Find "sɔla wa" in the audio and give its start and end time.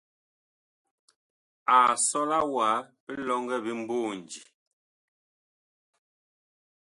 2.07-2.69